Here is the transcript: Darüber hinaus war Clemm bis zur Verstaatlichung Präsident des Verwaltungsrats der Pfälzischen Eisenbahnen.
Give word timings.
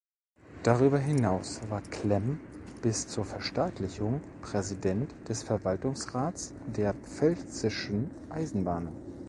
Darüber 0.63 0.97
hinaus 0.97 1.61
war 1.69 1.83
Clemm 1.83 2.39
bis 2.81 3.07
zur 3.07 3.23
Verstaatlichung 3.23 4.19
Präsident 4.41 5.13
des 5.29 5.43
Verwaltungsrats 5.43 6.55
der 6.75 6.95
Pfälzischen 6.95 8.09
Eisenbahnen. 8.31 8.95